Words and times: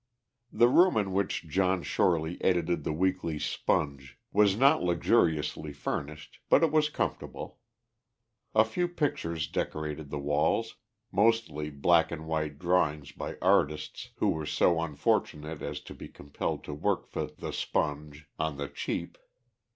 The 0.51 0.67
room 0.67 0.97
in 0.97 1.13
which 1.13 1.47
John 1.47 1.83
Shorely 1.83 2.41
edited 2.43 2.83
the 2.83 2.91
Weekly 2.91 3.37
Sponge 3.37 4.17
was 4.33 4.57
not 4.57 4.81
luxuriously 4.81 5.73
furnished, 5.73 6.39
but 6.49 6.63
it 6.63 6.71
was 6.71 6.89
comfortable. 6.89 7.59
A 8.55 8.65
few 8.65 8.87
pictures 8.87 9.47
decorated 9.47 10.09
the 10.09 10.17
walls, 10.17 10.77
mostly 11.11 11.69
black 11.69 12.11
and 12.11 12.25
white 12.25 12.57
drawings 12.57 13.11
by 13.11 13.37
artists 13.43 14.09
who 14.15 14.29
were 14.29 14.47
so 14.47 14.81
unfortunate 14.81 15.61
as 15.61 15.79
to 15.81 15.93
be 15.93 16.07
compelled 16.07 16.63
to 16.63 16.73
work 16.73 17.05
for 17.05 17.27
the 17.27 17.53
Sponge 17.53 18.25
on 18.39 18.57
the 18.57 18.69
cheap. 18.69 19.19